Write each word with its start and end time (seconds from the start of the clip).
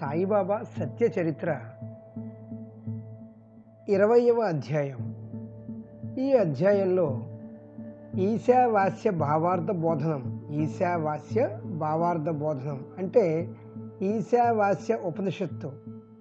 సాయిబాబా 0.00 0.62
సత్య 0.78 1.08
చరిత్ర 1.20 1.60
ఇరవయవ 3.88 4.40
అధ్యాయం. 4.40 5.14
ఈ 6.18 6.32
అధ్యాయంలో 6.32 7.20
ఈశావాస్య 8.18 9.10
భావార్థ 9.10 9.70
బోధనం. 9.70 10.40
ఈశావాస్య 10.50 11.58
భావార్థ 11.64 12.30
బోధనం 12.30 12.80
అంటే 12.98 13.50
ఈశావాస్య 14.02 14.98
ఉపనిషత్తు. 15.04 15.72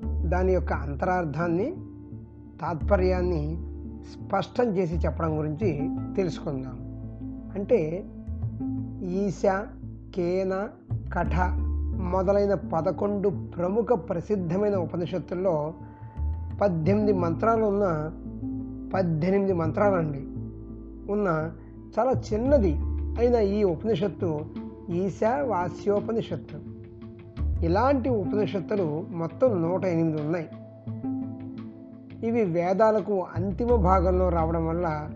దాని 0.05 0.53
యొక్క 0.53 0.73
అంతరార్థాన్ని 0.73 1.71
తాత్పర్యాన్ని 2.61 3.57
స్పష్టం 4.03 4.77
చేసి 4.77 4.95
చెప్పడం 4.95 5.39
గురించి 5.39 5.89
తెలుసుకుందాం. 6.15 6.79
అంటే 7.55 8.05
ఈశా 9.03 9.67
కేన 10.15 10.69
కఠ 11.13 11.64
మొదలైన 11.97 12.53
పదకొండు 12.53 13.29
ప్రముఖ 13.29 13.85
ప్రసిద్ధమైన 14.09 14.75
ఉపనిషత్తుల్లో 14.75 15.73
పద్దెనిమిది 16.61 17.13
మంత్రాలు 17.13 17.65
ఉన్న 17.65 18.11
పద్దెనిమిది 18.93 19.53
మంత్రాలండి. 19.53 20.19
ఉన్న 21.11 21.51
చాలా 21.99 22.11
చిన్నది 22.33 22.73
అయిన 23.19 23.35
ఈ 23.35 23.63
ఉపనిషత్తు 23.63 24.39
ఈశావాస్యోపనిషత్తు 24.89 26.75
ఇలాంటి 27.65 28.09
ఉపనిషత్తులు 28.09 29.05
మొత్తం 29.11 29.61
నూట 29.61 29.85
ఎనిమిది 29.85 30.21
ఉన్నాయి. 30.21 30.47
ఇవి 32.27 32.43
వేదాలకు 32.43 33.25
అంతిమ 33.35 33.75
భాగంలో 33.75 34.29
రావడం 34.29 34.67
వల్ల 34.67 35.09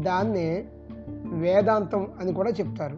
దాన్నే 0.00 0.64
వేదాంతం 1.24 2.06
అని 2.20 2.32
కూడా 2.32 2.50
చెప్తారు. 2.50 2.96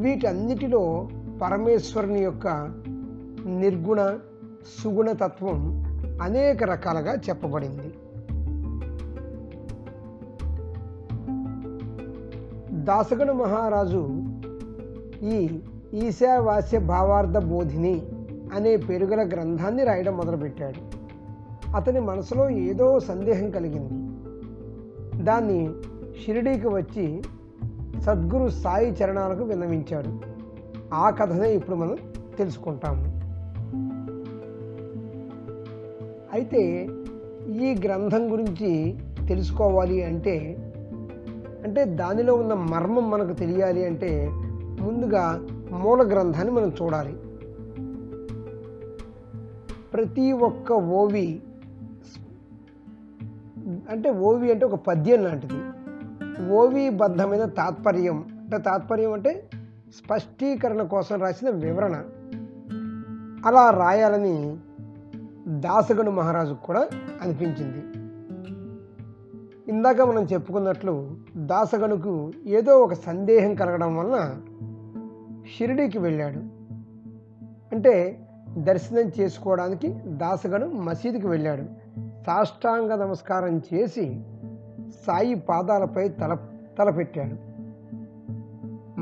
వీటన్నిటిలో 0.00 1.08
పరమేశ్వరుని 1.42 2.20
యొక్క 2.20 2.48
నిర్గుణ 3.46 4.18
సుగుణ 4.82 5.12
తత్వం 5.12 5.84
అనేక 6.22 6.64
రకాలుగా 6.64 7.14
చెప్పబడింది. 7.14 7.94
దాసగణ 12.84 13.30
మహారాజు 13.30 14.08
ఈ 15.22 15.60
ఈశావాస్య 15.94 16.78
భావార్థ 16.78 17.38
బోధిని 17.38 18.02
అనే 18.54 18.76
పేరుగల 18.76 19.28
గ్రంథాన్ని 19.28 19.84
రాయడం 19.84 20.16
మొదలుపెట్టాడు. 20.16 20.96
అతని 21.76 22.00
మనసులో 22.00 22.50
ఏదో 22.50 23.00
సందేహం 23.00 23.50
కలిగింది. 23.50 23.94
దాన్ని 25.22 25.70
షిరిడీకి 26.24 26.68
వచ్చి 26.68 27.22
సద్గురు 28.00 28.50
సాయి 28.50 28.90
చరణాలకు 28.90 29.44
విన్నవించాడు. 29.44 30.31
ఆ 30.92 31.10
కథనే 31.10 31.54
ఇప్పుడు 31.54 31.76
మనం 31.76 31.96
తెలుసుకుంటాము. 32.38 33.04
అయితే 36.32 36.88
ఈ 37.48 37.76
గ్రంథం 37.84 38.32
గురించి 38.32 38.98
తెలుసుకోవాలి 39.28 40.02
అంటే 40.02 40.56
అంటే 41.64 41.84
దానిలో 41.84 42.34
ఉన్న 42.34 42.54
మర్మం 42.54 43.10
మనకు 43.10 43.32
తెలియాలి 43.32 43.84
అంటే 43.84 44.30
ముందుగా 44.80 45.48
మూల 45.70 46.02
గ్రంథాన్ని 46.12 46.52
మనం 46.52 46.72
చూడాలి. 46.82 47.16
ప్రతి 49.92 50.32
ఒక్క 50.32 50.72
ఓవి 50.72 51.42
అంటే 53.90 54.10
ఓవి 54.10 54.52
అంటే 54.52 54.64
ఒక 54.66 54.74
పద్యం 54.74 55.24
లాంటిది. 55.24 55.60
ఓవి 56.52 56.90
బద్ధమైన 56.90 57.44
తాత్పర్యం 57.44 58.24
అంటే 58.40 58.58
తాత్పర్యం 58.58 59.12
అంటే 59.12 59.48
స్పష్టీకరణ 59.92 60.82
కోసం 60.82 61.20
రాసిన 61.20 61.50
వివరణ. 61.50 62.04
అలా 63.46 63.70
రాయాలని 63.70 64.56
దాసగను 65.48 66.10
మహారాజుకు 66.10 66.62
కూడా 66.62 66.88
అనిపించింది. 67.22 67.84
ఇందాక 69.68 70.00
మనం 70.00 70.22
చెప్పుకున్నట్లు 70.22 71.16
దాసగనుకు 71.36 72.32
ఏదో 72.46 72.78
ఒక 72.78 72.94
సందేహం 72.94 73.54
కలగడం 73.54 73.96
వలన 73.96 74.40
షిరిడీకి 75.56 75.98
వెళ్ళాడు. 75.98 76.38
అంటే 77.74 78.18
దర్శనం 78.58 79.12
చేసుకోవడానికి 79.20 79.88
దాసగడు 80.06 80.66
మసీదుకి 80.66 81.26
వెళ్ళాడు. 81.26 81.62
సాష్టాంగ 82.00 82.94
నమస్కారం 82.94 83.62
చేసి 83.74 84.22
సాయి 85.06 85.34
పాదాలపై 85.34 86.08
తల 86.08 86.36
తలపెట్టాడు. 86.78 87.51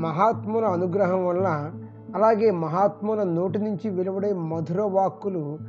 మహాత్ముల 0.01 0.65
అనుగ్రహం 0.65 1.27
వల్ల 1.27 1.71
అలాగే 2.15 2.51
మహాత్ముల 2.51 3.23
నోటి 3.23 3.59
నుంచి 3.59 3.89
వెలువడే 3.89 4.33
మధుర 4.33 4.81
వాక్కులు 4.81 5.59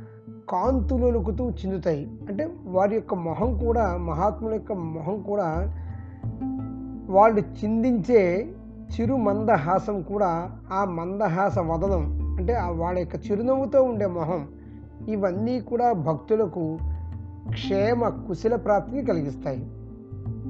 కాంతులొలుకుతూ 0.49 1.49
చెందుతాయి. 1.49 2.11
అంటే 2.29 2.53
వారి 2.65 2.95
యొక్క 2.95 3.13
మొహం 3.13 3.57
కూడా 3.57 3.97
మహాత్ముల 3.97 4.53
యొక్క 4.53 4.71
మొహం 4.71 5.21
కూడా 5.21 5.73
వాళ్ళు 7.09 7.41
చిందించే 7.41 8.53
చిరు 8.93 9.15
మందహాసం 9.15 10.01
కూడా 10.01 10.51
ఆ 10.73 10.85
మందహాస 10.85 11.59
వదనం. 11.59 12.35
అంటే 12.37 12.57
వాళ్ళ 12.69 12.99
యొక్క 12.99 13.15
చిరునవ్వుతో 13.15 13.83
ఉండే 13.83 14.05
మొహం. 14.05 14.47
ఇవన్నీ 15.07 15.59
కూడా 15.59 15.91
భక్తులకు 15.91 16.77
క్షేమ 17.49 18.09
కుశల 18.09 18.55
ప్రాప్తిని 18.55 19.05
కలిగిస్తాయి. 19.05 19.71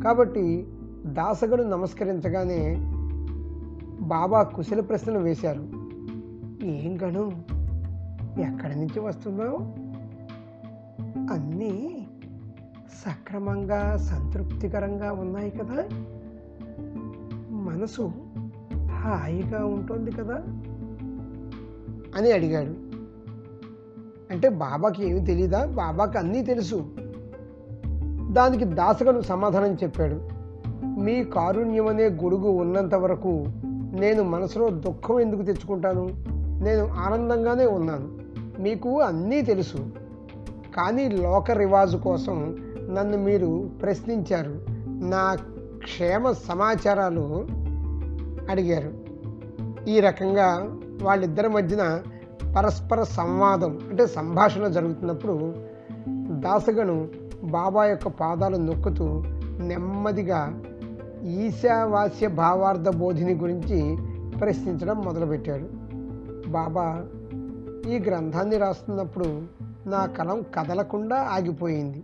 కాబట్టి 0.03 0.67
దాసగడు 1.05 1.63
నమస్కరించగానే 1.63 2.89
బాబా 4.03 4.43
కుశల 4.43 4.81
ప్రశ్నలు 4.81 5.19
వేశారు. 5.19 5.59
ఏం 6.65 6.97
గణం? 7.03 7.43
ఎక్కడి 8.39 8.75
నుంచి 8.75 8.99
వస్తున్నావు? 8.99 9.57
అన్నీ 11.33 12.07
సక్రమంగా 13.05 13.97
సంతృప్తికరంగా 13.97 15.11
ఉన్నాయి 15.11 15.49
కదా. 15.49 15.83
మనసు 17.49 18.11
హాయిగా 18.91 19.65
ఉంటుంది 19.65 20.11
కదా. 20.11 20.35
అని 22.17 22.31
అడిగాడు. 22.31 22.73
అంటే 24.33 24.49
బాబాకి 24.49 25.09
ఏమి 25.09 25.25
తెలీదా? 25.25 25.65
బాబాకి 25.65 26.17
అన్నీ 26.17 26.43
తెలుసు. 26.43 26.95
దానికి 28.31 28.65
దాసగను 28.65 29.21
సమాధానం 29.21 29.77
చెప్పాడు. 29.83 30.21
మీ 30.85 31.23
కారుణ్యం 31.23 31.87
అనే 31.87 32.09
గొడుగు 32.09 32.49
ఉన్నంత 32.49 32.95
వరకు 32.95 33.45
నేను 33.93 34.23
మనసులో 34.23 34.69
దుఃఖం 34.69 35.19
ఎందుకు 35.19 35.41
తెచ్చుకుంటాను? 35.41 36.09
నేను 36.63 36.87
ఆనందంగానే 36.87 37.65
ఉన్నాను. 37.65 38.09
మీకు 38.61 39.01
అన్నీ 39.01 39.41
తెలుసు. 39.41 39.77
కానీ 40.75 41.09
లోక 41.09 41.51
రివాజు 41.51 41.97
కోసం 41.97 42.57
నన్ను 42.89 43.17
మీరు 43.17 43.69
ప్రశ్నించారు. 43.81 44.61
నా 44.87 45.37
క్షేమ 45.77 46.31
సమాచారాలు 46.31 47.47
అడిగారు. 48.49 48.93
ఈ 49.89 49.99
రకంగా 49.99 50.77
వాళ్ళిద్దరి 51.03 51.49
మధ్యన 51.49 52.01
పరస్పర 52.57 53.03
సంవాదం 53.03 53.79
అంటే 53.89 54.07
సంభాషణ 54.07 54.67
జరుగుతున్నప్పుడు 54.67 55.53
దాసగను 56.09 57.07
బాబా 57.43 57.85
యొక్క 57.85 58.07
పాదాలు 58.07 58.57
నొక్కుతూ 58.57 59.23
నెమ్మదిగా 59.59 60.61
ఈశావాస్య 61.23 62.27
భావార్థ 62.27 62.89
బోధిని 62.89 63.33
గురించి 63.33 63.97
ప్రశ్నించడం 64.39 65.01
మొదలుపెట్టాడు. 65.05 65.69
బాబా 66.49 67.05
ఈ 67.91 67.99
గ్రంథాన్ని 67.99 68.57
రాస్తున్నప్పుడు 68.57 69.41
నా 69.87 70.05
కలం 70.05 70.41
కదలకుండా 70.41 71.21
ఆగిపోయింది. 71.21 72.03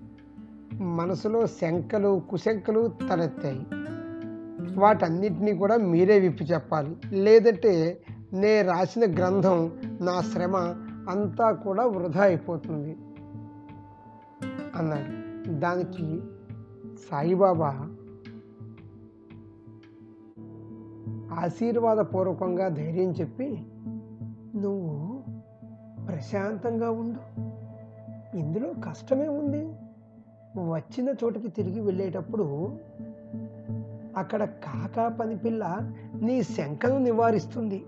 మనసులో 0.73 1.47
శంకలు 1.47 2.21
కుశంకలు 2.29 2.91
తలెత్తాయి. 3.09 3.67
వాటన్నిటినీ 4.79 5.53
కూడా 5.53 5.77
మీరే 5.77 6.19
విప్పి 6.19 6.43
చెప్పాలి. 6.45 6.97
లేదంటే 7.11 8.01
నే 8.33 8.61
రాసిన 8.61 9.15
గ్రంథం 9.15 9.71
నా 10.01 10.21
శ్రమ 10.21 10.55
అంతా 11.09 11.51
కూడా 11.51 11.85
వృధా 11.85 12.23
అయిపోతుంది. 12.23 12.97
అన్నాడు. 14.75 15.29
దానికి 15.59 16.21
సాయిబాబా 17.11 17.88
ఆశీర్వాదపూర్వకంగా 21.39 22.67
ధైర్యం 22.67 23.11
చెప్పి 23.11 23.63
నువ్వు 24.55 25.23
ప్రశాంతంగా 26.05 26.91
ఉండు. 26.91 27.39
ఇందులో 28.37 28.73
కష్టమే 28.89 29.27
ఉంది. 29.27 29.73
వచ్చిన 30.69 31.09
చోటుకి 31.23 31.47
తిరిగి 31.47 31.79
వెళ్ళేటప్పుడు 31.79 32.77
అక్కడ 34.17 34.43
కాకా 34.43 35.07
పని 35.07 35.37
పిల్ల 35.37 35.91
నీ 36.21 36.43
శంకను 36.43 36.97
నివారిస్తుంది 36.97 37.85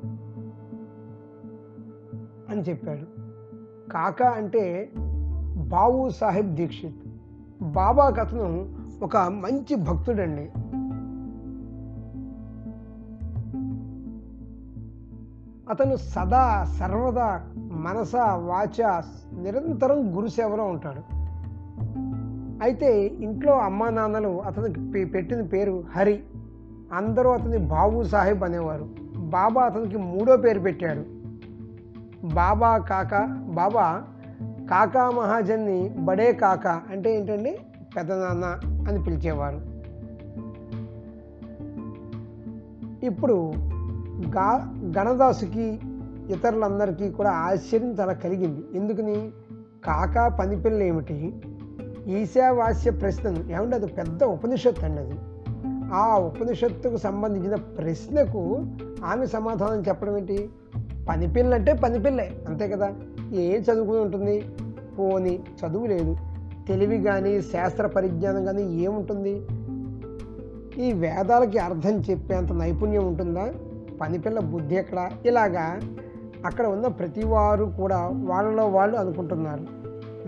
అని 2.50 2.62
చెప్పాడు. 2.62 3.06
కాకా 3.92 4.30
అంటే 4.30 4.92
బాబు 5.56 6.10
సాహెబ్ 6.10 6.56
దీక్షిత్. 6.56 6.96
బాబా 7.64 8.10
కథను 8.10 8.76
ఒక 9.04 9.18
మంచి 9.18 9.76
భక్తుడండి. 9.76 10.52
అతను 15.72 15.96
సదా 15.96 16.66
సర్వదా 16.80 17.42
మనస 17.58 18.16
వాచ 18.16 19.02
నిరంతరం 19.42 20.18
గురుసేవలో 20.18 20.64
ఉంటాడు. 20.64 21.02
అయితే 22.64 23.06
ఇంట్లో 23.06 23.60
అమ్మా 23.60 23.90
నాన్నలు 23.90 24.42
అతనికి 24.42 24.92
పె- 24.92 25.12
పెట్టిన 25.12 25.42
పేరు 25.42 25.84
హరి. 25.96 26.24
అందరూ 26.94 27.30
అతని 27.30 27.58
బాబు 27.58 28.04
సాహెబ్ 28.04 28.44
అనేవారు. 28.44 28.90
బాబా 29.18 29.64
అతనికి 29.64 29.98
మూడో 29.98 30.38
పేరు 30.38 30.60
పెట్టాడు. 30.60 31.06
బాబా 32.34 32.78
కాకా 32.78 33.26
బాబా 33.50 34.04
కాకా 34.70 35.10
మహాజన్ని 35.10 35.90
బడే 35.90 36.34
కాకా 36.34 36.82
అంటే 36.92 37.16
ఏంటండి? 37.16 37.58
పెద్దనాన్న 37.96 38.60
అని 38.88 39.04
పిలిచేవారు. 39.04 39.62
ఇప్పుడు 43.06 43.54
గా 44.28 44.74
గణదాసుకి 44.98 45.80
ఇతరులందరికీ 46.30 47.10
కూడా 47.10 47.32
ఆశ్చర్యం 47.32 47.92
చాలా 48.00 48.14
కలిగింది. 48.14 48.78
ఎందుకని? 48.78 49.32
కాకా 49.86 50.28
పనిపిల్ల 50.28 50.84
ఏమిటి? 50.84 51.42
ఈశావాస్య 52.08 52.92
ప్రశ్న 52.92 53.52
ఏమంటే 53.52 53.76
అది? 53.76 53.88
పెద్ద 53.88 54.24
ఉపనిషత్తు 54.24 54.86
అండి 54.86 55.02
అది. 55.02 55.14
ఆ 55.94 56.18
ఉపనిషత్తుకు 56.18 56.98
సంబంధించిన 56.98 57.56
ప్రశ్నకు 57.56 58.66
ఆమె 59.06 59.26
సమాధానం 59.26 59.84
చెప్పడం 59.88 60.18
ఏంటి? 60.18 60.50
పనిపిల్ల 61.10 61.54
అంటే 61.54 61.74
పనిపిల్లే 61.74 62.42
అంతే 62.48 62.68
కదా? 62.68 62.92
ఏం 63.34 63.62
చదువుకుని 63.62 64.00
ఉంటుంది? 64.00 64.46
పోని 65.00 65.40
చదువు 65.66 65.86
లేదు. 65.86 66.18
తెలివి 66.68 67.02
కానీ 67.02 67.42
శాస్త్ర 67.42 67.88
పరిజ్ఞానం 67.88 68.46
కానీ 68.46 68.76
ఏముంటుంది? 68.76 69.42
ఈ 70.88 70.94
వేదాలకి 70.94 71.58
అర్థం 71.58 72.00
చెప్పేంత 72.10 72.52
నైపుణ్యం 72.52 73.08
ఉంటుందా? 73.08 73.54
పనిపిల్ల 74.02 74.40
బుద్ధి 74.40 74.76
ఎక్కడ? 74.76 75.10
ఇలాగా 75.26 75.80
అక్కడ 76.46 76.68
ఉన్న 76.68 76.88
ప్రతి 76.88 77.26
వారు 77.26 77.66
కూడా 77.66 78.10
వాళ్ళలో 78.14 78.68
వాళ్ళు 78.68 78.98
అనుకుంటున్నారు. 78.98 79.64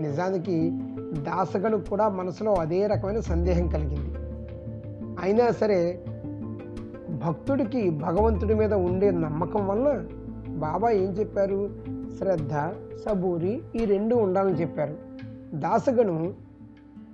నిజానికి 0.00 0.70
దాసగను 1.12 1.80
కూడా 1.80 2.08
మనసులో 2.08 2.54
అదే 2.54 2.86
రకమైన 2.86 3.20
సందేహం 3.20 3.68
కలిగింది. 3.68 4.18
అయినా 5.20 5.50
సరే 5.50 6.04
భక్తుడికి 7.26 7.90
భగవంతుడి 7.90 8.54
మీద 8.54 8.74
ఉండే 8.74 9.10
నమ్మకం 9.10 9.68
వల్ల 9.68 10.04
బాబా 10.48 10.90
ఏం 10.90 11.10
చెప్పారు? 11.10 11.70
శ్రద్ధ 12.18 12.74
సబూరి 13.06 13.62
ఈ 13.76 13.84
రెండు 13.84 14.14
ఉండాలని 14.14 14.60
చెప్పారు. 14.60 14.94
దాసగను 15.54 16.34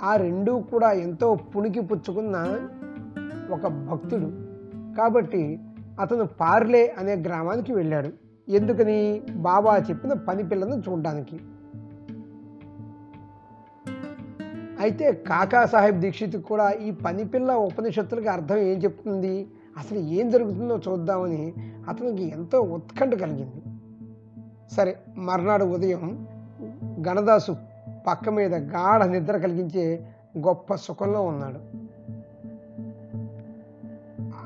ఆ 0.02 0.16
రెండు 0.16 0.64
కూడా 0.70 0.92
ఎంతో 0.92 1.34
పుణికి 1.34 1.80
పుచ్చుకున్న 1.80 2.60
ఒక 3.50 3.66
భక్తుడు. 3.66 4.50
కాబట్టి 4.96 5.60
అతను 6.00 6.26
పార్లే 6.26 6.94
అనే 6.98 7.14
గ్రామానికి 7.16 7.72
వెళ్ళాడు. 7.72 8.08
ఎందుకని? 8.48 9.22
బాబా 9.36 9.84
చెప్పిన 9.90 10.12
పని 10.12 10.48
పిల్లను 10.48 10.82
చూడడానికి. 10.88 11.40
అయితే 14.80 15.12
కాకా 15.12 15.66
సాహెబ్ 15.66 16.00
దీక్షిత్ 16.00 16.36
కూడా 16.36 16.70
ఈ 16.70 16.90
పని 16.90 17.24
పిల్ల 17.24 17.52
ఉపనిషత్తులకు 17.52 18.28
అర్థం 18.28 18.56
ఏం 18.56 18.78
చెప్తుంది? 18.78 19.46
అసలు 19.78 19.98
ఏం 19.98 20.30
జరుగుతుందో 20.30 20.80
చూద్దామని 20.88 21.54
అతనికి 21.88 22.24
ఎంతో 22.30 22.60
ఉత్కంఠ 22.60 23.14
కలిగింది. 23.14 23.62
సరే 24.74 24.96
మర్నాడు 25.16 25.64
ఉదయం 25.64 26.26
గణదాసు 27.08 27.56
పక్క 28.06 28.28
మీద 28.28 28.54
గాఢ 28.54 29.04
నిద్ర 29.04 29.36
కలిగించే 29.36 30.06
గొప్ప 30.38 30.74
సుఖంలో 30.74 31.22
ఉన్నాడు. 31.22 31.79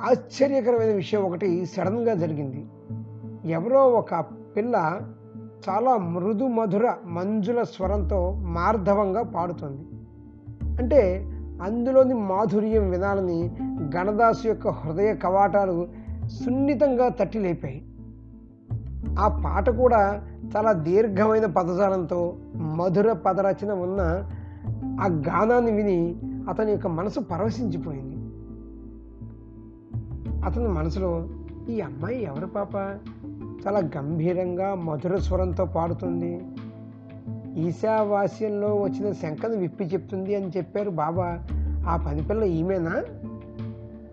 ఆశ్చర్యకరమైన 0.05 0.95
విషయం 0.95 1.23
ఒకటి 1.23 1.67
సడన్గా 1.67 2.15
జరిగింది. 2.15 2.67
ఎవరో 3.53 3.89
ఒక 3.89 4.15
పిల్ల 4.57 5.01
చాలా 5.69 5.97
మృదు 5.97 6.47
మధుర 6.47 6.93
మంజుల 7.05 7.63
స్వరంతో 7.63 8.33
మార్ధవంగా 8.33 9.23
పాడుతుంది. 9.23 9.87
అంటే 10.83 11.31
అందులోని 11.63 12.15
మాధుర్యం 12.15 12.91
వినాలని 12.91 13.51
గణదాసు 13.97 14.49
యొక్క 14.49 14.69
హృదయ 14.69 15.15
కవాటాలు 15.15 15.89
సున్నితంగా 16.27 17.09
తట్టి 17.09 17.39
లేపాయి 17.39 17.83
ఆ 19.19 19.43
పాట 19.45 19.71
కూడా 19.71 20.29
చాలా 20.57 20.73
దీర్ఘమైన 20.73 21.47
పదజాలంతో 21.47 22.37
మధుర 22.55 23.13
పదరచన 23.13 23.73
ఉన్న 23.73 24.01
ఆ 25.01 25.07
గానాన్ని 25.07 25.73
విని 25.73 26.17
అతని 26.49 26.73
యొక్క 26.73 26.87
మనసు 26.87 27.21
పరవశించిపోయింది. 27.21 28.14
అతని 30.45 30.69
మనసులో 30.69 31.29
ఈ 31.69 31.81
అమ్మాయి 31.81 32.25
ఎవరు 32.25 32.47
పాప? 32.47 32.77
చాలా 33.67 33.79
గంభీరంగా 33.79 34.75
మధుర 34.75 35.17
స్వరంతో 35.17 35.65
పాడుతుంది. 35.65 36.41
ఈశావాస్యంలో 37.57 38.75
వచ్చిన 38.75 39.13
శంఖను 39.13 39.57
విప్పి 39.57 39.85
చెప్తుంది 39.85 40.35
అని 40.35 40.49
చెప్పారు 40.49 40.91
బాబా. 40.91 41.43
ఆ 41.89 42.05
పని 42.07 42.23
పిల్ల 42.23 42.45
ఈమెనా? 42.45 43.05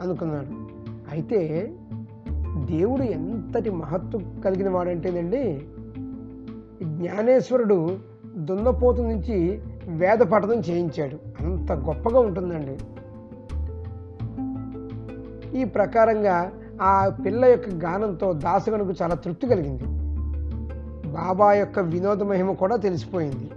అనుకున్నాడు. 0.01 0.71
అయితే 1.11 1.71
దేవుడు 2.65 3.03
ఎంతటి 3.03 3.69
మహత్తు 3.69 4.21
కలిగిన 4.45 4.69
వాడంటేనండి 4.69 5.61
జ్ఞానేశ్వరుడు 6.83 7.99
దున్నపోతు 8.35 9.01
నుంచి 9.01 9.61
వేద 9.87 10.17
పఠనం 10.17 10.59
చేయించాడు. 10.59 11.43
అంత 11.43 11.71
గొప్పగా 11.71 12.19
ఉంటుందండి. 12.19 12.77
ఈ 15.55 15.63
ప్రకారంగా 15.63 16.51
ఆ 16.81 17.11
పిల్ల 17.25 17.45
యొక్క 17.45 17.69
గానంతో 17.69 18.33
దాసగణకు 18.33 18.93
చాలా 19.01 19.15
తృప్తి 19.15 19.47
కలిగింది. 19.47 19.83
బాబా 21.07 21.53
యొక్క 21.53 21.79
వినోద 21.79 22.23
మహిమ 22.23 22.51
కూడా 22.51 22.75
తెలిసిపోయింది. 22.75 23.51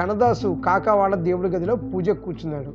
గణదాసు 0.00 0.56
కాకావాడ 0.66 1.14
దేవుడి 1.14 1.48
గదిలో 1.48 1.76
పూజ 1.76 2.10
కూర్చున్నాడు. 2.10 2.74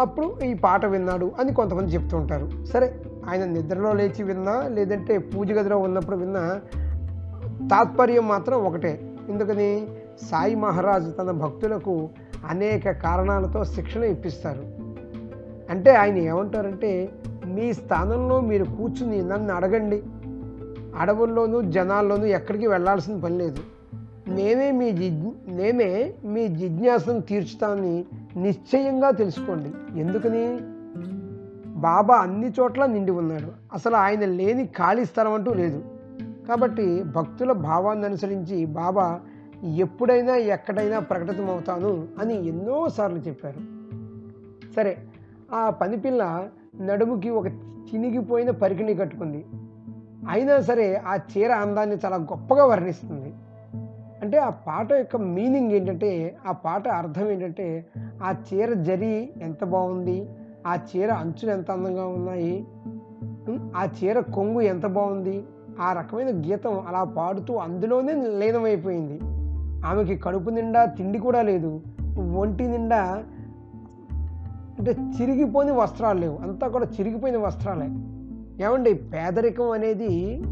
అప్పుడు 0.00 0.40
ఈ 0.44 0.54
పాట 0.54 0.86
విన్నాడు 0.86 1.32
అని 1.40 1.52
కొంతమంది 1.52 1.94
చెప్తూ 1.94 2.16
ఉంటారు. 2.16 2.64
సరే 2.64 3.02
ఆయన 3.28 3.44
నిద్రలో 3.44 3.92
లేచి 3.92 4.22
విన్నా 4.22 4.68
లేదంటే 4.68 5.18
పూజ 5.18 5.52
గదిలో 5.52 5.78
ఉన్నప్పుడు 5.78 6.16
విన్నా 6.16 6.60
తాత్పర్యం 7.66 8.28
మాత్రం 8.28 8.64
ఒకటే. 8.64 9.16
ఎందుకని? 9.28 9.86
సాయి 10.30 10.54
మహారాజు 10.54 11.10
తన 11.10 11.30
భక్తులకు 11.30 12.08
అనేక 12.48 12.90
కారణాలతో 12.90 13.64
శిక్షణ 13.64 14.04
ఇప్పిస్తారు. 14.04 14.77
అంటే 15.70 15.94
ఆయన 15.94 16.16
ఏమంటారంటే 16.16 17.12
మీ 17.46 17.72
స్థానంలో 17.72 18.40
మీరు 18.40 18.64
కూర్చుని 18.64 19.22
నన్ను 19.22 19.54
అడగండి. 19.54 20.02
అడవుల్లోనూ 20.96 21.62
జనాల్లోనూ 21.62 22.24
ఎక్కడికి 22.24 22.66
వెళ్ళాల్సిన 22.66 23.20
పని 23.20 23.38
లేదు. 23.38 23.58
నేనే 24.28 24.70
మీ 24.70 24.92
జిజ్ 24.92 25.26
నేనే 25.48 26.14
మీ 26.24 26.48
జిజ్ఞాసను 26.48 27.20
తీర్చుతానని 27.20 28.04
నిశ్చయంగా 28.36 29.10
తెలుసుకోండి. 29.10 30.00
ఎందుకని? 30.00 30.58
బాబా 31.66 32.16
అన్ని 32.16 32.52
చోట్ల 32.60 32.86
నిండి 32.86 33.12
ఉన్నాడు. 33.12 33.48
అసలు 33.72 33.96
ఆయన 33.96 34.24
లేని 34.24 34.66
ఖాళీ 34.66 35.04
స్థలం 35.04 35.34
అంటూ 35.34 35.54
లేదు. 35.54 35.84
కాబట్టి 36.48 37.02
భక్తుల 37.02 37.52
భావాన్ని 37.52 38.04
అనుసరించి 38.04 38.66
బాబా 38.66 39.20
ఎప్పుడైనా 39.76 40.36
ఎక్కడైనా 40.36 40.98
ప్రకటితమవుతాను 40.98 42.08
అని 42.20 42.48
ఎన్నోసార్లు 42.48 43.18
చెప్పారు. 43.18 43.78
సరే 44.76 44.98
ఆ 45.54 45.70
పనిపిల్ల 45.70 46.48
నడుముకి 46.80 47.30
ఒక 47.30 47.46
చినిగిపోయిన 47.94 48.50
పరికిణి 48.50 48.94
కట్టుకుంది. 48.94 49.44
అయినా 50.28 50.60
సరే 50.60 50.94
ఆ 50.94 51.16
చీర 51.16 51.52
అందాన్ని 51.52 51.96
చాలా 52.04 52.16
గొప్పగా 52.16 52.64
వర్ణిస్తుంది. 52.64 53.32
అంటే 54.22 54.38
ఆ 54.38 54.50
పాట 54.50 54.92
యొక్క 54.92 55.16
మీనింగ్ 55.16 55.72
ఏంటంటే 55.72 56.36
ఆ 56.46 56.52
పాట 56.52 56.88
అర్థం 56.88 57.30
ఏంటంటే 57.30 57.86
ఆ 58.22 58.34
చీర 58.48 58.72
జరి 58.72 59.30
ఎంత 59.40 59.64
బాగుంది 59.64 60.28
ఆ 60.66 60.74
చీర 60.74 61.12
అంచులు 61.12 61.50
ఎంత 61.50 61.70
అందంగా 61.70 62.06
ఉన్నాయి 62.06 62.66
ఆ 63.76 63.88
చీర 64.02 64.20
కొంగు 64.20 64.60
ఎంత 64.60 64.86
బాగుంది 64.86 65.44
ఆ 65.80 65.92
రకమైన 65.92 66.28
గీతం 66.28 66.84
అలా 66.88 67.04
పాడుతూ 67.04 67.54
అందులోనే 67.54 68.12
లీనమైపోయింది. 68.12 69.20
ఆమెకి 69.86 70.16
కడుపు 70.16 70.50
నిండా 70.50 70.84
తిండి 70.84 71.18
కూడా 71.18 71.42
లేదు 71.42 71.80
ఒంటి 72.36 72.66
నిండా 72.66 73.22
అంటే 74.78 74.96
చిరిగిపోయిన 75.20 75.72
వస్త్రాలు 75.72 76.20
లేవు. 76.20 76.38
అంతా 76.42 76.68
కూడా 76.68 76.84
చిరిగిపోయిన 76.84 77.38
వస్త్రాలే. 77.38 77.86
ఏమండి 78.64 78.94
పేదరికం 78.94 79.70
అనేది 79.70 80.42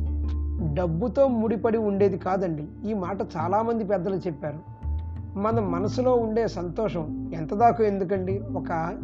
డబ్బుతో 0.74 1.28
ముడిపడి 1.28 1.78
ఉండేది 1.78 2.18
కాదండి. 2.18 2.90
ఈ 2.90 2.94
మాట 2.94 3.16
చాలామంది 3.36 3.84
పెద్దలు 3.84 4.14
చెప్పారు. 4.14 4.76
మన 5.38 5.60
మనసులో 5.60 6.14
ఉండే 6.14 6.48
సంతోషం 6.48 7.30
ఎంత 7.34 7.54
దాకా 7.54 7.84
ఎందుకండి? 7.84 8.42
ఒక 8.54 8.98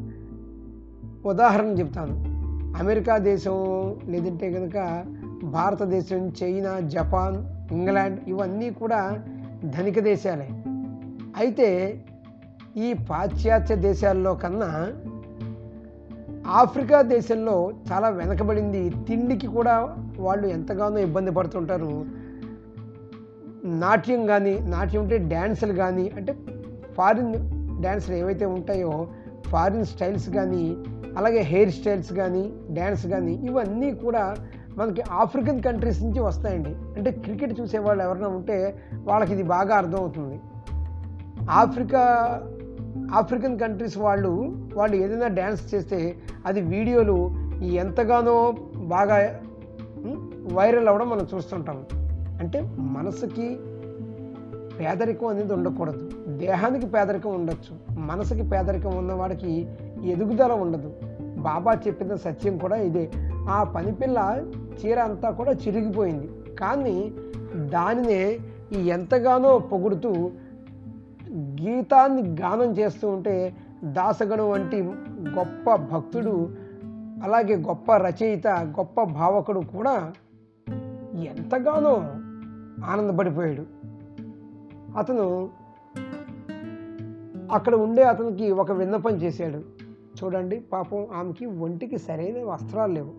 ఉదాహరణ 1.27 1.67
చెప్తాను. 1.67 2.33
అమెరికా 2.83 3.19
దేశం 3.19 3.97
లేదంటే 4.07 4.53
కనుక 4.53 5.05
భారతదేశం 5.45 6.33
చైనా 6.43 6.81
జపాన్ 6.81 7.73
ఇంగ్లాండ్ 7.73 8.21
ఇవన్నీ 8.29 8.71
కూడా 8.71 9.19
ధనిక 9.65 10.01
దేశాలే. 10.01 10.49
అయితే 11.37 12.01
ఈ 12.77 12.93
పాశ్చాత్య 13.11 13.77
దేశాల్లో 13.77 14.35
కన్నా 14.35 14.93
ఆఫ్రికా 16.49 17.03
దేశంలో 17.03 17.73
చాలా 17.93 18.09
వెనకబడింది. 18.09 18.91
తిండికి 18.91 19.47
కూడా 19.47 19.97
వాళ్ళు 20.19 20.47
ఎంతగానో 20.47 20.99
ఇబ్బంది 20.99 21.31
పడుతుంటారు. 21.31 22.05
నాట్యం 23.65 24.27
కానీ 24.27 24.59
నాట్యం 24.59 25.03
అంటే 25.03 25.19
డ్యాన్సులు 25.19 25.73
కానీ 25.73 26.11
అంటే 26.17 26.37
ఫారిన్ 26.95 27.35
డ్యాన్సులు 27.81 28.17
ఏవైతే 28.17 28.45
ఉంటాయో 28.45 29.09
ఫారిన్ 29.47 29.85
స్టైల్స్ 29.85 30.29
కానీ 30.29 30.77
అలాగే 31.17 31.41
హెయిర్ 31.41 31.71
స్టైల్స్ 31.71 32.13
కానీ 32.13 32.53
డ్యాన్స్ 32.71 33.07
కానీ 33.07 33.33
ఇవన్నీ 33.33 33.95
కూడా 33.95 34.37
మనకి 34.77 35.03
ఆఫ్రికన్ 35.11 35.63
కంట్రీస్ 35.63 36.03
నుంచి 36.03 36.21
వస్తాయండి. 36.21 36.71
అంటే 36.71 37.11
క్రికెట్ 37.11 37.61
చూసే 37.61 37.79
వాళ్ళు 37.79 38.05
ఎవరైనా 38.05 38.29
ఉంటే 38.29 38.75
వాళ్ళకి 39.05 39.33
ఇది 39.33 39.43
బాగా 39.43 39.77
అర్థమవుతుంది. 39.77 40.41
ఆఫ్రికా 41.51 42.03
ఆఫ్రికన్ 43.13 43.59
కంట్రీస్ 43.59 43.99
వాళ్ళు 43.99 44.57
వాళ్ళు 44.75 44.97
ఏదైనా 44.97 45.27
డ్యాన్స్ 45.27 45.75
చేస్తే 45.75 46.17
అది 46.47 46.61
వీడియోలు 46.61 47.31
ఎంతగానో 47.63 48.55
బాగా 48.77 49.41
వైరల్ 50.53 50.89
అవ్వడం 50.89 51.11
మనం 51.11 51.27
చూస్తుంటాం. 51.35 51.85
అంటే 52.41 52.73
మనసుకి 52.79 53.59
పేదరికం 54.81 55.27
అనేది 55.27 55.53
ఉండకూడదు. 55.53 56.11
దేహానికి 56.29 56.87
పేదరికం 56.87 57.35
ఉండొచ్చు. 57.35 58.01
మనసుకి 58.01 58.43
పేదరికం 58.43 58.97
ఉన్నవాడికి 58.97 59.69
ఎదుగుదల 60.05 60.53
ఉండదు. 60.53 60.93
బాబా 61.39 61.73
చెప్పిన 61.73 62.15
సత్యం 62.15 62.59
కూడా 62.59 62.77
ఇదే. 62.77 63.11
ఆ 63.49 63.63
పనిపిల్ల 63.63 64.45
చీర 64.53 65.01
అంతా 65.01 65.31
కూడా 65.31 65.53
చిరిగిపోయింది. 65.53 66.55
కానీ 66.55 67.13
దానినే 67.57 68.39
ఎంతగానో 68.79 69.59
పొగుడుతూ 69.59 70.31
గీతాన్ని 71.35 72.37
గానం 72.41 72.73
చేస్తూ 72.73 73.09
ఉంటే 73.09 73.57
దాసగణం 73.85 74.51
వంటి 74.51 74.83
గొప్ప 75.29 75.75
భక్తుడు 75.75 76.51
అలాగే 77.23 77.57
గొప్ప 77.57 77.97
రచయిత 77.97 78.49
గొప్ప 78.49 79.03
భావకుడు 79.03 79.61
కూడా 79.61 80.13
ఎంతగానో 81.15 81.95
ఆనందపడిపోయాడు. 82.85 83.67
అతను 84.99 85.51
అక్కడ 87.53 87.75
ఉండే 87.75 88.03
అతనికి 88.03 88.51
ఒక 88.51 88.73
విన్నపం 88.73 89.11
చేశాడు. 89.11 89.59
చూడండి 90.25 90.61
పాపం 90.61 91.07
ఆమెకి 91.15 91.47
ఒంటికి 91.47 91.99
సరైన 91.99 92.45
వస్త్రాలు 92.45 92.93
లేవు. 92.93 93.11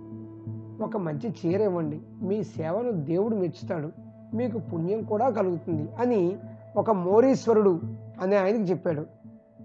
ఒక 0.84 0.98
మంచి 0.98 1.30
చీర 1.30 1.62
ఇవ్వండి. 1.62 2.02
మీ 2.22 2.44
సేవను 2.44 2.92
దేవుడు 2.92 3.36
మెచ్చుతాడు. 3.36 3.90
మీకు 4.36 4.58
పుణ్యం 4.58 5.04
కూడా 5.04 5.30
కలుగుతుంది 5.30 5.90
అని 6.00 6.38
ఒక 6.78 6.92
మోరీశ్వరుడు 6.92 7.80
అనే 8.22 8.36
ఆయనకి 8.36 8.64
చెప్పాడు. 8.64 9.06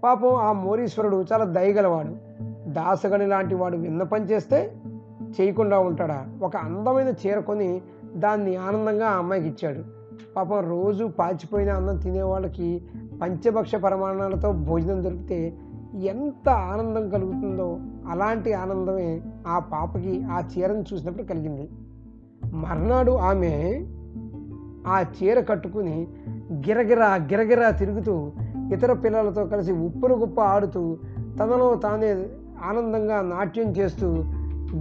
పాపం 0.03 0.35
ఆ 0.35 0.51
మోరీశ్వరుడు 0.51 1.25
చాలా 1.33 1.45
దయగలవాడు. 1.45 2.29
దాసగని 2.69 3.27
లాంటి 3.27 3.55
వాడు 3.55 3.77
విన్నపం 3.77 4.23
చేస్తే 4.23 4.73
చేయకుండా 5.41 5.79
ఉంటాడా? 5.79 6.25
ఒక 6.41 6.57
అందమైన 6.57 7.07
చీర 7.07 7.39
కొని 7.39 7.81
దాన్ని 8.15 8.55
ఆనందంగా 8.55 9.07
ఆ 9.07 9.17
అమ్మాయికి 9.17 9.47
ఇచ్చాడు. 9.47 9.83
పాపం 10.35 10.69
రోజు 10.69 11.05
పాచిపోయిన 11.05 11.71
అన్నం 11.71 11.97
తినే 11.97 12.21
వాళ్ళకి 12.21 12.83
పంచభక్ష 13.21 13.75
ప్రమాణాలతో 13.75 14.51
భోజనం 14.51 15.03
దొరికితే 15.03 15.53
ఎంత 15.95 16.49
ఆనందం 16.49 17.09
కలుగుతుందో 17.09 17.79
అలాంటి 18.09 18.53
ఆనందమే 18.53 19.21
ఆ 19.47 19.59
పాపకి 19.59 20.23
ఆ 20.23 20.39
చీరను 20.39 20.83
చూసినప్పుడు 20.93 21.23
కలిగింది. 21.23 21.69
మర్నాడు 22.53 23.11
ఆమె 23.11 23.85
ఆ 24.87 25.01
చీర 25.01 25.39
కట్టుకుని 25.39 26.07
గిరగిరా 26.51 27.15
గిరగిరా 27.15 27.71
తిరుగుతూ 27.71 28.31
ఇతర 28.73 28.93
పిల్లలతో 28.93 29.45
కలిసి 29.45 29.71
ఉప్పును 29.71 30.15
గుప్ప 30.15 30.41
ఆడుతూ 30.41 30.97
తనలో 31.39 31.75
తానే 31.75 32.25
ఆనందంగా 32.63 33.21
నాట్యం 33.21 33.71
చేస్తూ 33.71 34.07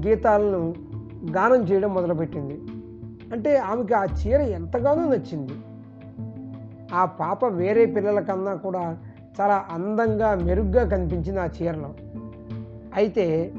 గీతాలను 0.07 0.75
గానం 1.31 1.63
చేయడం 1.63 1.95
మొదలుపెట్టింది. 1.95 2.61
అంటే 3.33 3.57
ఆమెకి 3.57 3.95
ఆ 3.95 4.05
చీర 4.05 4.41
ఎంతగానో 4.41 5.05
నచ్చింది. 5.05 5.53
ఆ 6.95 7.05
పాప 7.05 7.45
వేరే 7.45 7.87
పిల్లల 7.87 8.21
కన్నా 8.21 8.55
కూడా 8.55 8.97
చాలా 9.41 9.65
అందంగా 9.71 10.35
మెరుగ్గా 10.35 10.89
కనిపించింది 10.89 11.41
ఆ 11.41 11.49
చీరలో. 11.63 11.95
అయితే 12.95 13.53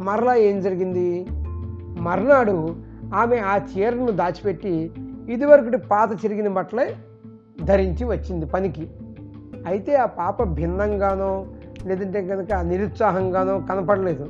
మరలా 0.00 0.34
ఏం 0.34 0.60
జరిగింది? 0.60 1.26
మర్నాడు 2.00 2.76
ఆమె 3.14 3.36
ఆ 3.36 3.56
చీరను 3.56 4.10
దాచిపెట్టి 4.10 4.90
ఇదివరకటి 5.28 5.76
పాత 5.76 6.24
చిరిగిన 6.24 6.48
బట్టలే 6.48 6.96
ధరించి 7.64 8.04
వచ్చింది 8.04 8.46
పనికి. 8.46 8.90
అయితే 9.66 9.96
ఆ 9.96 10.06
పాప 10.06 10.42
భిన్నంగానో 10.42 11.46
లేదంటే 11.86 12.26
కనుక 12.26 12.52
నిరుత్సాహంగానో 12.52 13.60
కనపడలేదు. 13.60 14.28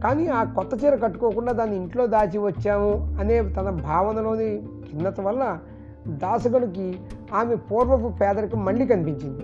కానీ 0.00 0.26
ఆ 0.26 0.44
కొత్త 0.44 0.84
చీర 0.84 0.94
కట్టుకోకుండా 0.94 1.52
దాన్ని 1.52 1.76
ఇంట్లో 1.76 2.06
దాచి 2.06 2.38
వచ్చాము 2.38 3.16
అనే 3.20 3.42
తన 3.42 3.70
భావనలోని 3.70 4.62
చిన్నత 4.62 5.20
వల్ల 5.20 5.58
దాసగనుకి 6.08 6.98
ఆమె 7.34 7.54
పూర్వపు 7.54 8.12
పేదరికం 8.20 8.64
మళ్ళీ 8.64 8.86
కనిపించింది. 8.86 9.42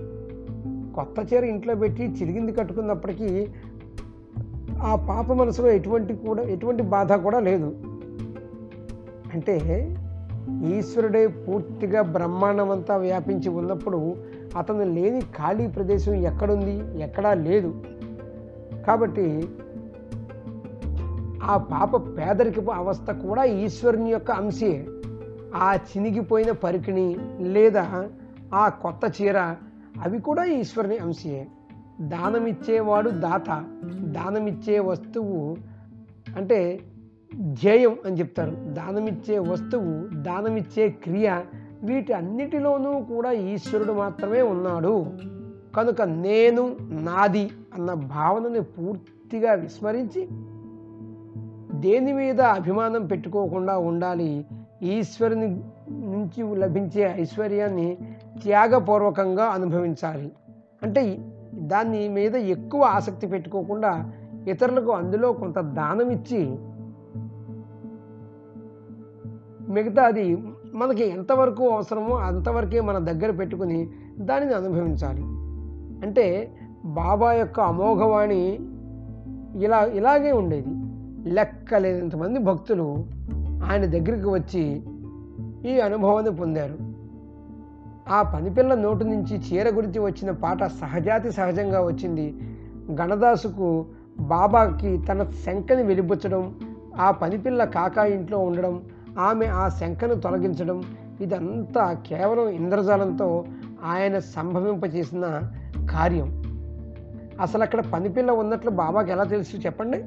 కొత్త 0.95 1.35
చీర 1.35 1.45
ఇంట్లో 1.45 1.75
పెట్టి 1.75 2.03
చిరిగింది 2.03 2.53
కట్టుకున్నప్పటికీ 2.53 3.49
ఆ 4.83 4.97
పాప 5.09 5.33
మనసులో 5.33 5.69
ఎటువంటి 5.69 6.15
కూడా 6.15 6.43
ఎటువంటి 6.43 6.83
బాధ 6.83 7.13
కూడా 7.13 7.41
లేదు. 7.41 7.75
అంటే 9.33 9.97
ఈశ్వరుడే 10.65 11.27
పూర్తిగా 11.27 12.03
బ్రహ్మాండమంతా 12.03 12.97
వ్యాపించి 12.97 13.49
ఉన్నప్పుడు 13.49 14.17
అతను 14.57 14.85
లేని 14.85 15.21
ఖాళీ 15.21 15.67
ప్రదేశం 15.67 16.15
ఎక్కడుంది 16.15 17.03
ఎక్కడా 17.03 17.35
లేదు. 17.35 17.85
కాబట్టి 18.87 19.49
ఆ 21.43 21.57
పాప 21.57 21.97
పేదరికపు 22.19 22.71
అవస్థ 22.71 23.11
కూడా 23.11 23.45
ఈశ్వరుని 23.45 24.11
యొక్క 24.11 24.31
అంశే. 24.31 24.87
ఆ 25.55 25.75
చినిగిపోయిన 25.75 26.51
పరికిణి 26.51 27.17
లేదా 27.41 28.09
ఆ 28.55 28.69
కొత్త 28.69 29.23
చీర 29.23 29.39
అవి 30.03 30.21
కూడా 30.21 30.45
ఈశ్వరుని 30.45 30.99
అంశే. 30.99 31.47
దానమిచ్చేవాడు 32.01 33.11
దాత 33.11 33.65
దానమిచ్చే 34.01 34.79
వస్తువు 34.79 35.57
అంటే 36.37 36.81
ధ్యేయం 37.37 37.97
అని 38.07 38.19
చెప్తారు. 38.19 38.51
దానమిచ్చే 38.51 39.39
వస్తువు 39.39 40.23
దానమిచ్చే 40.23 40.89
క్రియ 40.89 41.41
వీటి 41.83 42.13
అన్నిటిలోనూ 42.13 43.01
కూడా 43.01 43.33
ఈశ్వరుడు 43.33 43.93
మాత్రమే 43.93 44.43
ఉన్నాడు. 44.43 45.07
కనుక 45.77 46.03
నేను 46.03 46.77
నాది 46.81 47.51
అన్న 47.75 47.95
భావనని 47.95 48.61
పూర్తిగా 48.61 49.53
విస్మరించి 49.53 50.29
దేని 51.81 52.13
మీద 52.13 52.41
అభిమానం 52.41 53.07
పెట్టుకోకుండా 53.07 53.79
ఉండాలి? 53.79 54.47
ఈశ్వరుని 54.83 55.47
నుంచి 55.91 56.57
లభించే 56.57 57.15
ఐశ్వర్యాన్ని 57.21 57.99
త్యాగపూర్వకంగా 58.43 59.45
అనుభవించాలి. 59.45 60.33
అంటే 60.83 61.19
దాని 61.55 62.09
మీద 62.09 62.37
ఎక్కువ 62.37 62.83
ఆసక్తి 62.83 63.27
పెట్టుకోకుండా 63.27 64.13
ఇతరులకు 64.49 64.91
అందులో 64.91 65.33
కొంత 65.33 65.59
దానం 65.59 66.11
ఇచ్చి 66.11 66.57
మిగతాది 69.69 70.39
మనకి 70.75 71.05
ఎంతవరకు 71.07 71.69
అవసరమో 71.69 72.17
అంతవరకే 72.17 72.81
మన 72.81 72.99
దగ్గర 72.99 73.31
పెట్టుకుని 73.31 73.89
దానిని 74.19 74.55
అనుభవించాలి. 74.55 75.23
అంటే 76.07 76.53
బాబా 76.85 77.33
యొక్క 77.33 77.61
అమోఘవాణి 77.61 78.59
ఇలా 79.65 79.85
ఇలాగే 79.85 80.33
ఉండేది. 80.33 80.75
లెక్కలేనంతమంది 81.31 82.39
భక్తులు 82.39 83.07
ఆయన 83.65 83.85
దగ్గరికి 83.85 84.29
వచ్చి 84.29 84.83
ఈ 85.71 85.81
అనుభవాన్ని 85.81 86.37
పొందారు. 86.37 86.75
ఆ 88.09 88.23
పనిపిల్ల 88.23 88.75
నోటు 88.75 89.05
నుంచి 89.05 89.39
చీర 89.39 89.75
గురించి 89.75 89.99
వచ్చిన 89.99 90.31
పాట 90.31 90.65
సహజాతి 90.65 91.33
సహజంగా 91.33 91.85
వచ్చింది. 91.85 92.35
గణదాసుకు 92.91 93.87
బాబాకి 94.21 94.99
తన 95.09 95.31
శంకని 95.47 95.83
వెలిబుచ్చడం 95.83 96.55
ఆ 96.99 97.11
పనిపిల్ల 97.11 97.65
కాకా 97.65 98.05
ఇంట్లో 98.05 98.39
ఉండడం 98.39 98.83
ఆమె 99.19 99.47
ఆ 99.47 99.69
శంకను 99.69 100.15
తొలగించడం 100.15 100.83
ఇదంతా 101.21 101.93
కేవలం 101.93 102.49
ఇంద్రజాలంతో 102.49 103.45
ఆయన 103.85 104.19
సంభవింపచేసిన 104.19 105.51
కార్యం. 105.91 106.43
అసలు 107.41 107.63
అక్కడ 107.63 107.83
పనిపిల్ల 107.95 108.31
ఉన్నట్లు 108.31 108.71
బాబాకి 108.71 109.11
ఎలా 109.11 109.25
తెలుసు 109.25 109.57
చెప్పండి? 109.57 110.05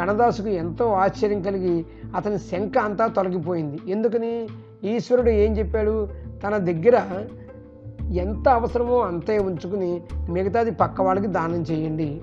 గణదాసుకు 0.00 0.48
ఎంతో 0.48 0.92
ఆశ్చర్యం 0.92 1.42
కలిగి 1.42 1.86
అతని 2.16 2.38
శంక 2.38 2.78
అంతా 2.78 3.06
తొలగిపోయింది. 3.06 3.78
ఎందుకని? 3.88 4.48
ఈశ్వరుడు 4.84 5.30
ఏం 5.30 5.52
చెప్పాడు? 5.52 6.08
తన 6.46 6.56
దగ్గర 6.56 7.26
ఎంత 8.10 8.48
అవసరమో 8.48 8.98
అంతే 8.98 9.38
ఉంచుకుని 9.38 10.02
మిగతాది 10.30 10.70
పక్క 10.70 11.00
వాళ్ళకి 11.00 11.26
దానం 11.26 11.62
చేయండి. 11.62 12.20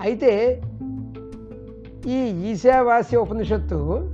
అయితే 0.00 0.62
ఈ 2.06 2.18
ఈశావాస్య 2.50 3.16
ఉపనిషత్తు 3.16 4.10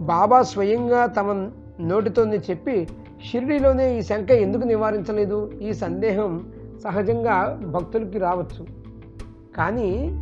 బాబా 0.00 0.42
స్వయంగా 0.42 1.06
తమ 1.06 1.50
నోటితోనే 1.80 2.36
చెప్పి 2.36 2.88
షిరిడీలోనే 3.30 3.98
ఈ 3.98 4.02
శంక 4.02 4.30
ఎందుకు 4.30 4.62
నివారించలేదు? 4.62 5.52
ఈ 5.62 5.72
సందేహం 5.72 6.52
సహజంగా 6.84 7.60
భక్తులకి 7.66 8.18
రావచ్చు. 8.18 8.66
కానీ 9.56 10.20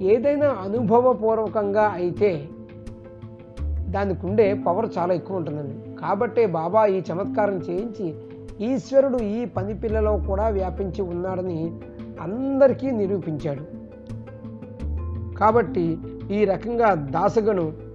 ఏదైనా 0.00 0.46
అనుభవపూర్వకంగా 0.46 1.82
అయితే 1.82 2.48
దానికి 3.88 4.26
ఉండే 4.26 4.54
పవర్ 4.54 4.90
చాలా 4.98 5.14
ఎక్కువ 5.14 5.36
ఉంటుందండి. 5.36 6.00
కాబట్టే 6.00 6.46
బాబా 6.46 6.86
ఈ 6.86 7.02
చమత్కారం 7.12 7.56
చేయించి 7.58 8.14
ఈశ్వరుడు 8.66 9.18
ఈ 9.18 9.44
పని 9.44 9.78
పిల్లలో 9.78 10.16
కూడా 10.16 10.48
వ్యాపించి 10.48 11.02
ఉన్నాడని 11.02 11.80
అందరికీ 12.20 12.90
నిరూపించాడు. 12.90 13.82
కాబట్టి 15.34 15.98
ఈ 16.30 16.44
రకంగా 16.44 16.94
దాసగను 16.94 17.91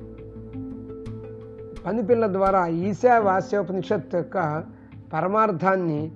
పనిపిల్ల 1.87 2.27
ద్వారా 2.27 2.67
ఈశా 2.67 3.19
వాస్యోపనిషత్ 3.19 4.15
యొక్క 4.15 4.63
పరమార్థాన్ని 5.13 6.11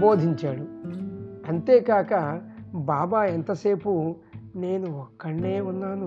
బోధించాడు. 0.00 0.60
అంతేకాక 1.48 2.42
బాబా 2.74 3.24
ఎంతసేపు 3.24 4.14
నేను 4.56 4.98
ఒక్కడే 4.98 5.60
ఉన్నాను 5.60 6.06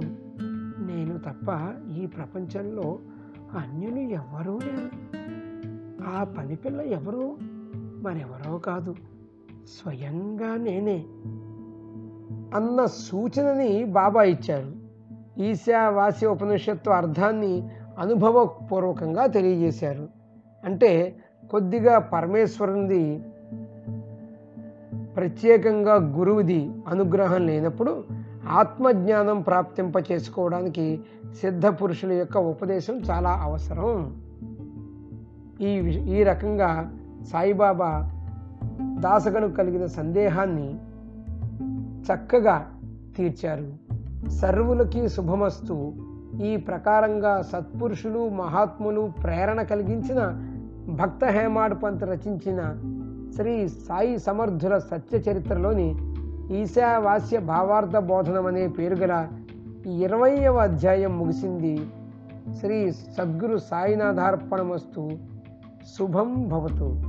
నేను 0.92 1.18
తప్ప 1.18 1.74
ఈ 1.98 2.06
ప్రపంచంలో 2.06 3.00
అన్యులు 3.58 4.00
ఎవరూ 4.00 4.60
లేరు. 4.60 5.18
ఆ 6.08 6.24
పనిపిల్ల 6.24 6.82
ఎవరో? 6.82 7.38
మరెవరో 8.02 8.58
కాదు. 8.58 8.96
స్వయంగా 9.68 10.56
నేనే 10.56 11.06
అన్న 12.56 12.86
సూచనని 12.86 13.84
బాబా 13.84 14.24
ఇచ్చారు. 14.24 14.79
ఈశావాస్య 15.40 16.28
ఉపనిషత్తు 16.28 16.90
అర్థాన్ని 16.90 17.68
అనుభవపూర్వకంగా 18.00 19.26
తెలియజేశారు. 19.26 20.08
అంటే 20.66 21.16
కొద్దిగా 21.52 22.00
పరమేశ్వరునిది 22.00 23.24
ప్రత్యేకంగా 25.16 25.96
గురువుది 25.96 26.72
అనుగ్రహం 26.88 27.48
లేనప్పుడు 27.48 28.04
ఆత్మజ్ఞానం 28.50 29.42
ప్రాప్తింప 29.42 30.12
చేసుకోవడానికి 30.12 31.00
సిద్ధ 31.42 31.68
పురుషుల 31.68 32.12
యొక్క 32.12 32.38
ఉపదేశం 32.38 32.98
చాలా 32.98 33.30
అవసరం. 33.30 34.22
ఈ 35.62 35.68
ఈ 35.90 36.24
రకంగా 36.24 36.98
సాయిబాబా 37.32 38.12
దాసగను 38.82 39.52
కలిగిన 39.52 39.86
సందేహాన్ని 39.86 40.76
చక్కగా 42.04 42.80
తీర్చారు. 43.18 43.79
సర్వులకి 44.28 45.10
శుభమస్తు. 45.10 45.94
ఈ 46.42 46.56
ప్రకారంగా 46.56 47.42
సత్పురుషులు 47.42 48.30
మహాత్ములు 48.30 49.12
ప్రేరణ 49.24 49.62
కలిగించిన 49.62 50.20
భక్త 50.90 51.26
హేమాడ్ 51.26 51.84
పంత్ 51.84 52.04
రచించిన 52.04 52.76
శ్రీ 53.36 53.68
సాయి 53.68 54.20
సమర్థుల 54.20 54.78
సత్య 54.78 55.18
చరిత్రలోని 55.18 55.96
ఈశావాస్య 56.52 57.40
భావార్థ 57.40 57.98
బోధనం 57.98 58.46
అనే 58.46 58.68
పేరు 58.68 58.96
గల 58.96 59.28
ఇరవయవ 59.86 60.58
అధ్యాయం 60.58 61.18
ముగిసింది. 61.18 61.88
శ్రీ 62.60 62.92
సద్గురు 62.92 63.58
సాయినాథార్పణమస్తు. 63.58 65.10
శుభం 65.98 66.50
భవతు. 66.50 67.09